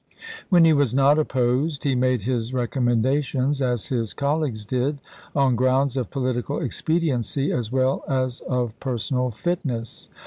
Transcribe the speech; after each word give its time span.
When 0.49 0.65
he 0.65 0.73
was 0.73 0.95
not 0.95 1.19
opposed 1.19 1.83
he 1.83 1.93
made 1.93 2.23
his 2.23 2.55
recommendations, 2.55 3.61
as 3.61 3.89
his 3.89 4.15
colleagues 4.15 4.65
did, 4.65 4.99
on 5.35 5.55
grounds 5.55 5.95
of 5.95 6.09
political 6.09 6.59
expediency 6.59 7.51
as 7.51 7.71
well 7.71 8.03
as 8.07 8.39
of 8.39 8.79
personal 8.79 9.29
fitness. 9.29 10.09